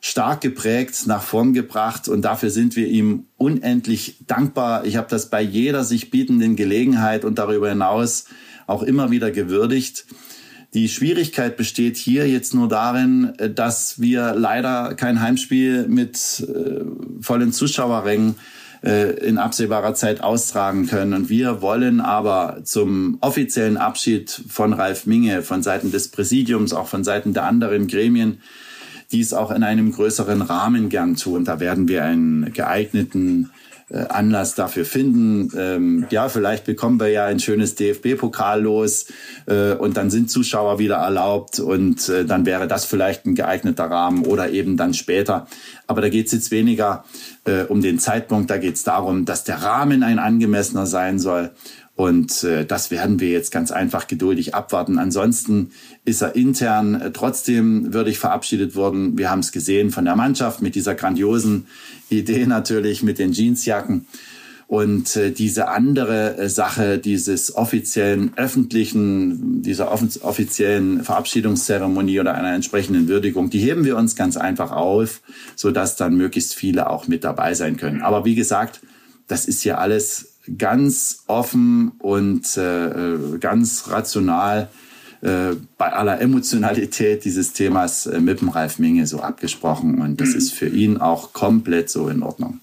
[0.00, 4.84] stark geprägt, nach vorn gebracht und dafür sind wir ihm unendlich dankbar.
[4.84, 8.26] Ich habe das bei jeder sich bietenden Gelegenheit und darüber hinaus
[8.66, 10.06] auch immer wieder gewürdigt.
[10.74, 16.84] Die Schwierigkeit besteht hier jetzt nur darin, dass wir leider kein Heimspiel mit äh,
[17.22, 21.12] vollen Zuschauerrängen äh, in absehbarer Zeit austragen können.
[21.12, 26.86] Und wir wollen aber zum offiziellen Abschied von Ralf Minge von Seiten des Präsidiums, auch
[26.86, 28.40] von Seiten der anderen Gremien,
[29.10, 31.44] dies auch in einem größeren Rahmen gern tun.
[31.44, 33.50] Da werden wir einen geeigneten
[33.90, 35.50] äh, Anlass dafür finden.
[35.56, 39.06] Ähm, ja, vielleicht bekommen wir ja ein schönes DFB-Pokal los
[39.46, 43.84] äh, und dann sind Zuschauer wieder erlaubt und äh, dann wäre das vielleicht ein geeigneter
[43.84, 45.46] Rahmen oder eben dann später.
[45.86, 47.04] Aber da geht es jetzt weniger
[47.44, 51.50] äh, um den Zeitpunkt, da geht es darum, dass der Rahmen ein angemessener sein soll
[51.98, 55.00] und äh, das werden wir jetzt ganz einfach geduldig abwarten.
[55.00, 55.72] Ansonsten
[56.04, 59.18] ist er intern äh, trotzdem würdig verabschiedet worden.
[59.18, 61.66] Wir haben es gesehen von der Mannschaft mit dieser grandiosen
[62.08, 64.06] Idee natürlich mit den Jeansjacken.
[64.68, 73.08] Und äh, diese andere äh, Sache dieses offiziellen öffentlichen, dieser offiziellen Verabschiedungszeremonie oder einer entsprechenden
[73.08, 75.20] Würdigung, die heben wir uns ganz einfach auf,
[75.56, 78.02] sodass dann möglichst viele auch mit dabei sein können.
[78.02, 78.82] Aber wie gesagt,
[79.26, 84.68] das ist ja alles ganz offen und äh, äh, ganz rational
[85.20, 90.00] äh, bei aller Emotionalität dieses Themas äh, mit dem Ralf Minge so abgesprochen.
[90.00, 92.60] Und das ist für ihn auch komplett so in Ordnung.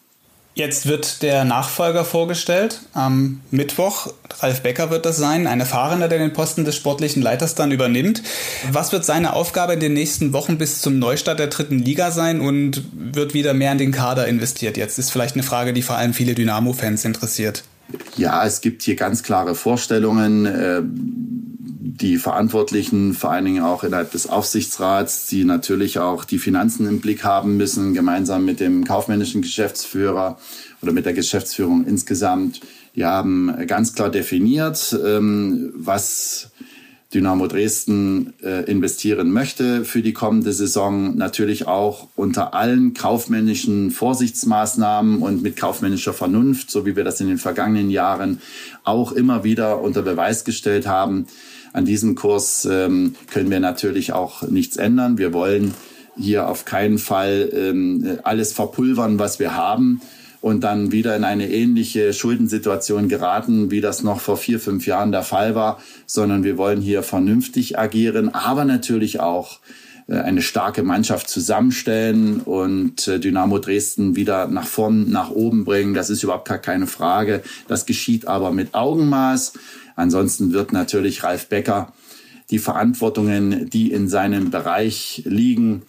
[0.58, 2.80] Jetzt wird der Nachfolger vorgestellt.
[2.93, 7.56] Am Mittwoch, Ralf Becker wird das sein, ein Erfahrener, der den Posten des sportlichen Leiters
[7.56, 8.24] dann übernimmt.
[8.71, 12.39] Was wird seine Aufgabe in den nächsten Wochen bis zum Neustart der dritten Liga sein
[12.39, 14.78] und wird wieder mehr in den Kader investiert?
[14.78, 17.65] Jetzt ist vielleicht eine Frage, die vor allem viele Dynamo-Fans interessiert.
[18.17, 20.45] Ja, es gibt hier ganz klare Vorstellungen.
[20.45, 20.82] Äh,
[21.95, 27.00] die Verantwortlichen, vor allen Dingen auch innerhalb des Aufsichtsrats, die natürlich auch die Finanzen im
[27.00, 30.38] Blick haben müssen, gemeinsam mit dem kaufmännischen Geschäftsführer
[30.82, 32.60] oder mit der Geschäftsführung insgesamt.
[32.95, 36.50] Die haben ganz klar definiert, ähm, was
[37.15, 41.15] Dynamo Dresden äh, investieren möchte für die kommende Saison.
[41.15, 47.28] Natürlich auch unter allen kaufmännischen Vorsichtsmaßnahmen und mit kaufmännischer Vernunft, so wie wir das in
[47.28, 48.41] den vergangenen Jahren
[48.84, 51.28] auch immer wieder unter Beweis gestellt haben.
[51.71, 55.17] An diesem Kurs ähm, können wir natürlich auch nichts ändern.
[55.17, 55.73] Wir wollen
[56.17, 60.01] hier auf keinen Fall ähm, alles verpulvern, was wir haben
[60.45, 65.12] und dann wieder in eine ähnliche Schuldensituation geraten, wie das noch vor vier, fünf Jahren
[65.12, 69.60] der Fall war, sondern wir wollen hier vernünftig agieren, aber natürlich auch
[70.08, 75.95] äh, eine starke Mannschaft zusammenstellen und äh, Dynamo Dresden wieder nach vorn, nach oben bringen.
[75.95, 77.41] Das ist überhaupt gar keine Frage.
[77.67, 79.53] Das geschieht aber mit Augenmaß.
[79.95, 81.91] Ansonsten wird natürlich Ralf Becker
[82.51, 85.81] die Verantwortungen, die in seinem Bereich liegen,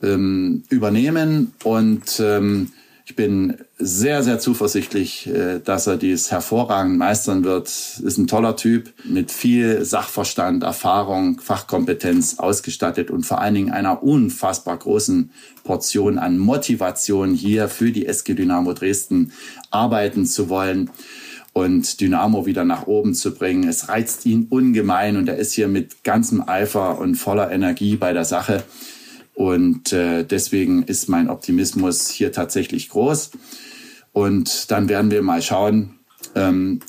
[0.00, 2.70] ähm, übernehmen und ähm,
[3.08, 7.68] ich bin sehr, sehr zuversichtlich, äh, dass er dies hervorragend meistern wird.
[7.68, 14.02] Ist ein toller Typ mit viel Sachverstand, Erfahrung, Fachkompetenz ausgestattet und vor allen Dingen einer
[14.02, 15.30] unfassbar großen
[15.62, 19.30] Portion an Motivation hier für die SG Dynamo Dresden
[19.70, 20.90] arbeiten zu wollen
[21.52, 23.68] und Dynamo wieder nach oben zu bringen.
[23.68, 28.12] Es reizt ihn ungemein und er ist hier mit ganzem Eifer und voller Energie bei
[28.12, 28.64] der Sache.
[29.36, 33.32] Und äh, deswegen ist mein Optimismus hier tatsächlich groß.
[34.12, 35.98] Und dann werden wir mal schauen,
[36.34, 36.80] ähm,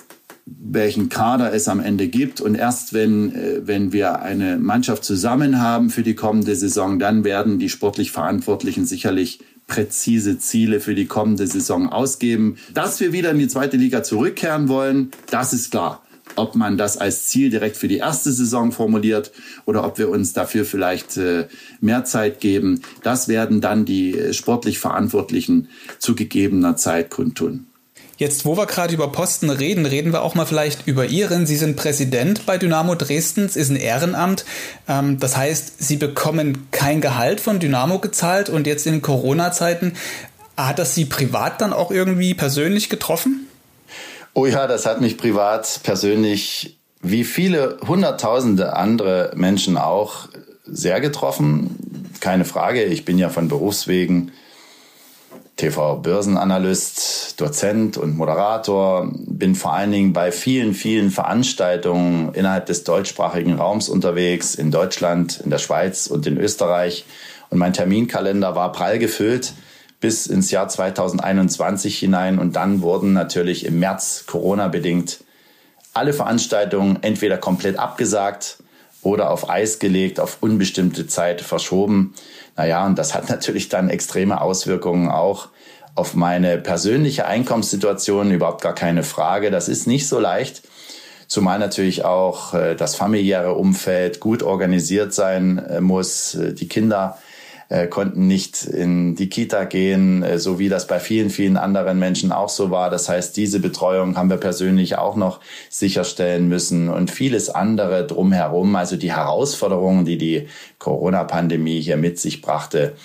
[0.45, 2.39] welchen Kader es am Ende gibt.
[2.39, 7.25] Und erst wenn, äh, wenn wir eine Mannschaft zusammen haben für die kommende Saison, dann
[7.25, 12.55] werden die sportlich Verantwortlichen sicherlich präzise Ziele für die kommende Saison ausgeben.
[12.73, 16.01] Dass wir wieder in die zweite Liga zurückkehren wollen, das ist klar
[16.37, 19.31] ob man das als Ziel direkt für die erste Saison formuliert
[19.65, 21.47] oder ob wir uns dafür vielleicht äh,
[21.81, 22.81] mehr Zeit geben.
[23.03, 25.69] Das werden dann die äh, sportlich Verantwortlichen
[25.99, 27.67] zu gegebener Zeit kundtun.
[28.17, 31.45] Jetzt, wo wir gerade über Posten reden, reden wir auch mal vielleicht über Ihren.
[31.45, 34.43] Sie sind Präsident bei Dynamo Dresdens, ist ein Ehrenamt.
[34.87, 39.93] Ähm, das heißt, Sie bekommen kein Gehalt von Dynamo gezahlt und jetzt in Corona-Zeiten
[40.57, 43.47] hat das Sie privat dann auch irgendwie persönlich getroffen?
[44.37, 50.27] Oh ja, das hat mich privat persönlich wie viele hunderttausende andere Menschen auch
[50.63, 52.11] sehr getroffen.
[52.19, 54.31] Keine Frage, ich bin ja von Berufswegen
[55.55, 63.53] TV-Börsenanalyst, Dozent und Moderator, bin vor allen Dingen bei vielen, vielen Veranstaltungen innerhalb des deutschsprachigen
[63.53, 67.05] Raums unterwegs, in Deutschland, in der Schweiz und in Österreich.
[67.49, 69.53] Und mein Terminkalender war prall gefüllt
[69.99, 72.39] bis ins Jahr 2021 hinein.
[72.39, 75.23] Und dann wurden natürlich im März Corona-bedingt
[75.93, 78.57] alle Veranstaltungen entweder komplett abgesagt
[79.01, 82.13] oder auf Eis gelegt, auf unbestimmte Zeit verschoben.
[82.55, 85.49] Naja, und das hat natürlich dann extreme Auswirkungen auch
[85.95, 89.49] auf meine persönliche Einkommenssituation, überhaupt gar keine Frage.
[89.49, 90.61] Das ist nicht so leicht,
[91.27, 97.17] zumal natürlich auch äh, das familiäre Umfeld gut organisiert sein äh, muss, äh, die Kinder
[97.69, 101.99] äh, konnten nicht in die Kita gehen, äh, so wie das bei vielen, vielen anderen
[101.99, 102.89] Menschen auch so war.
[102.89, 108.75] Das heißt, diese Betreuung haben wir persönlich auch noch sicherstellen müssen und vieles andere drumherum.
[108.75, 110.47] Also die Herausforderungen, die die
[110.79, 112.95] Corona-Pandemie hier mit sich brachte,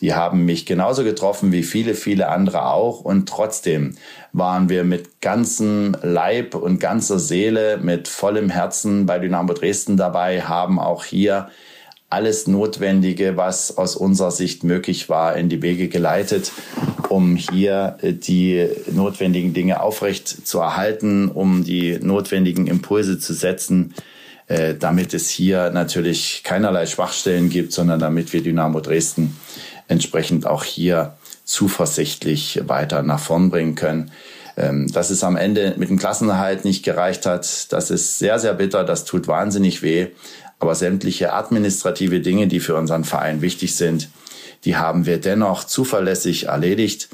[0.00, 3.00] die haben mich genauso getroffen wie viele, viele andere auch.
[3.00, 3.94] Und trotzdem
[4.32, 10.42] waren wir mit ganzem Leib und ganzer Seele, mit vollem Herzen bei Dynamo Dresden dabei,
[10.42, 11.48] haben auch hier
[12.12, 16.52] alles Notwendige, was aus unserer Sicht möglich war, in die Wege geleitet,
[17.08, 23.94] um hier äh, die notwendigen Dinge aufrecht zu erhalten, um die notwendigen Impulse zu setzen,
[24.46, 29.36] äh, damit es hier natürlich keinerlei Schwachstellen gibt, sondern damit wir Dynamo Dresden
[29.88, 34.10] entsprechend auch hier zuversichtlich weiter nach vorn bringen können.
[34.54, 38.52] Ähm, dass es am Ende mit dem Klassenerhalt nicht gereicht hat, das ist sehr, sehr
[38.52, 40.08] bitter, das tut wahnsinnig weh.
[40.62, 44.10] Aber sämtliche administrative Dinge, die für unseren Verein wichtig sind,
[44.64, 47.08] die haben wir dennoch zuverlässig erledigt.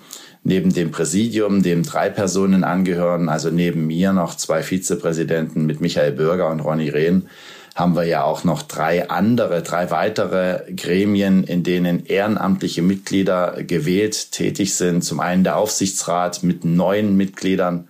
[0.44, 6.12] Neben dem Präsidium, dem drei Personen angehören, also neben mir noch zwei Vizepräsidenten mit Michael
[6.12, 7.30] Bürger und Ronny Rehn,
[7.74, 14.30] haben wir ja auch noch drei andere, drei weitere Gremien, in denen ehrenamtliche Mitglieder gewählt
[14.30, 15.02] tätig sind.
[15.02, 17.88] Zum einen der Aufsichtsrat mit neun Mitgliedern,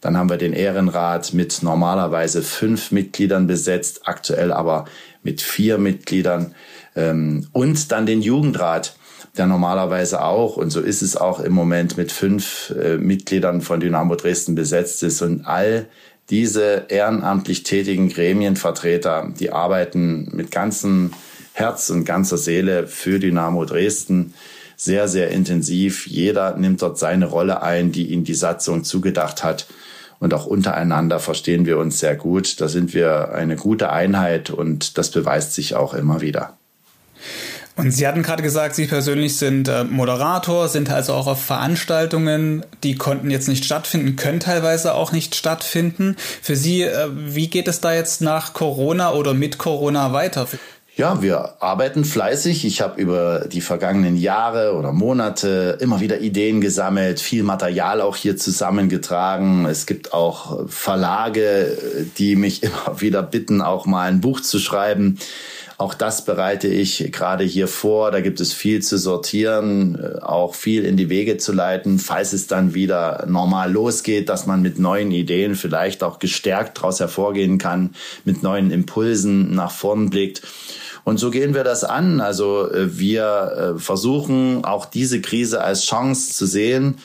[0.00, 4.84] dann haben wir den Ehrenrat mit normalerweise fünf Mitgliedern besetzt, aktuell aber
[5.22, 6.54] mit vier Mitgliedern.
[6.94, 8.96] Ähm, und dann den Jugendrat,
[9.36, 13.80] der normalerweise auch, und so ist es auch im Moment, mit fünf äh, Mitgliedern von
[13.80, 15.20] Dynamo Dresden besetzt ist.
[15.20, 15.86] Und all
[16.30, 21.12] diese ehrenamtlich tätigen Gremienvertreter, die arbeiten mit ganzem
[21.54, 24.34] Herz und ganzer Seele für Dynamo Dresden
[24.78, 26.06] sehr, sehr intensiv.
[26.06, 29.66] Jeder nimmt dort seine Rolle ein, die ihm die Satzung zugedacht hat
[30.20, 32.60] und auch untereinander verstehen wir uns sehr gut.
[32.60, 36.56] Da sind wir eine gute Einheit und das beweist sich auch immer wieder.
[37.76, 42.66] Und Sie hatten gerade gesagt, Sie persönlich sind äh, Moderator, sind also auch auf Veranstaltungen,
[42.82, 46.16] die konnten jetzt nicht stattfinden, können teilweise auch nicht stattfinden.
[46.42, 50.48] Für Sie, äh, wie geht es da jetzt nach Corona oder mit Corona weiter?
[50.98, 52.64] Ja, wir arbeiten fleißig.
[52.64, 58.16] Ich habe über die vergangenen Jahre oder Monate immer wieder Ideen gesammelt, viel Material auch
[58.16, 59.64] hier zusammengetragen.
[59.66, 61.78] Es gibt auch Verlage,
[62.18, 65.20] die mich immer wieder bitten, auch mal ein Buch zu schreiben.
[65.76, 68.10] Auch das bereite ich gerade hier vor.
[68.10, 72.48] Da gibt es viel zu sortieren, auch viel in die Wege zu leiten, falls es
[72.48, 77.94] dann wieder normal losgeht, dass man mit neuen Ideen vielleicht auch gestärkt daraus hervorgehen kann,
[78.24, 80.42] mit neuen Impulsen nach vorn blickt.
[81.08, 82.20] Und so gehen wir das an.
[82.20, 86.98] Also äh, wir äh, versuchen auch diese Krise als Chance zu sehen.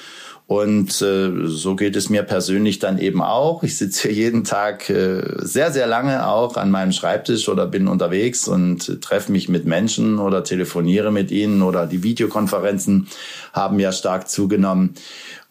[0.45, 3.63] Und äh, so geht es mir persönlich dann eben auch.
[3.63, 4.91] Ich sitze hier jeden Tag
[5.37, 10.19] sehr, sehr lange auch an meinem Schreibtisch oder bin unterwegs und treffe mich mit Menschen
[10.19, 13.07] oder telefoniere mit ihnen oder die Videokonferenzen
[13.53, 14.95] haben ja stark zugenommen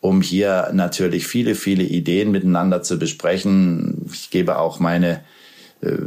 [0.02, 4.04] um hier natürlich viele, viele Ideen miteinander zu besprechen.
[4.12, 5.20] Ich gebe auch meine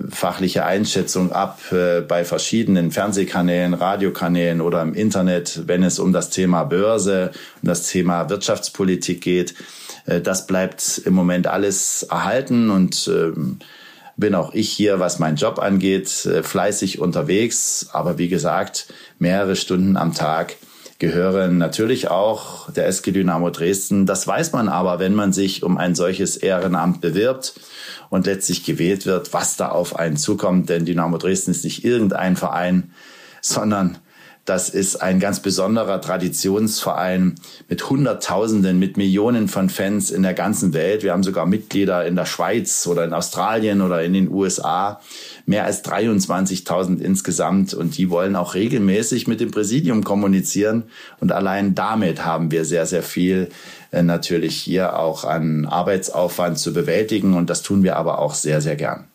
[0.10, 6.30] fachliche Einschätzung ab äh, bei verschiedenen Fernsehkanälen, Radiokanälen oder im Internet, wenn es um das
[6.30, 9.54] Thema Börse, um das Thema Wirtschaftspolitik geht.
[10.06, 13.60] Äh, das bleibt im Moment alles erhalten und ähm,
[14.16, 17.90] bin auch ich hier, was meinen Job angeht, fleißig unterwegs.
[17.92, 18.88] Aber wie gesagt,
[19.20, 20.56] mehrere Stunden am Tag
[21.00, 24.06] gehören natürlich auch der SG Dynamo Dresden.
[24.06, 27.56] Das weiß man aber, wenn man sich um ein solches Ehrenamt bewirbt
[28.10, 30.70] und letztlich gewählt wird, was da auf einen zukommt.
[30.70, 32.92] Denn Dynamo Dresden ist nicht irgendein Verein,
[33.42, 33.98] sondern
[34.46, 37.34] das ist ein ganz besonderer Traditionsverein
[37.68, 41.02] mit Hunderttausenden, mit Millionen von Fans in der ganzen Welt.
[41.02, 45.02] Wir haben sogar Mitglieder in der Schweiz oder in Australien oder in den USA.
[45.48, 47.74] Mehr als 23.000 insgesamt.
[47.74, 50.84] Und die wollen auch regelmäßig mit dem Präsidium kommunizieren.
[51.20, 53.50] Und allein damit haben wir sehr, sehr viel
[53.90, 57.34] äh, natürlich hier auch an Arbeitsaufwand zu bewältigen.
[57.34, 59.08] Und das tun wir aber auch sehr, sehr gern.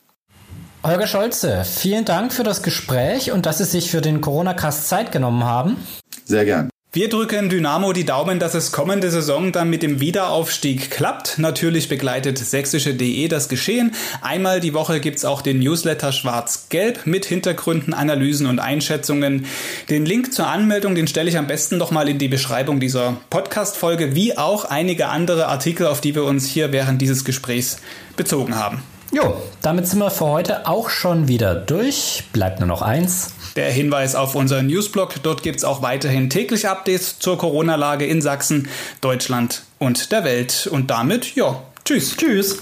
[0.83, 5.13] Holger Scholze, vielen Dank für das Gespräch und dass Sie sich für den Corona-Cast Zeit
[5.13, 5.77] genommen haben.
[6.25, 6.71] Sehr gern.
[6.93, 11.39] Wir drücken Dynamo die Daumen, dass es kommende Saison dann mit dem Wiederaufstieg klappt.
[11.39, 13.93] Natürlich begleitet sächsische.de das Geschehen.
[14.23, 19.45] Einmal die Woche gibt's auch den Newsletter Schwarz-Gelb mit Hintergründen, Analysen und Einschätzungen.
[19.91, 23.19] Den Link zur Anmeldung, den stelle ich am besten doch mal in die Beschreibung dieser
[23.29, 27.77] Podcast-Folge, wie auch einige andere Artikel, auf die wir uns hier während dieses Gesprächs
[28.17, 28.83] bezogen haben.
[29.13, 32.25] Jo, damit sind wir für heute auch schon wieder durch.
[32.33, 33.35] Bleibt nur noch eins.
[33.57, 35.15] Der Hinweis auf unseren Newsblog.
[35.25, 38.69] Dort gibt es auch weiterhin täglich Updates zur Corona-Lage in Sachsen,
[39.01, 40.69] Deutschland und der Welt.
[40.71, 42.17] Und damit, ja, tschüss.
[42.17, 42.59] Tschüss.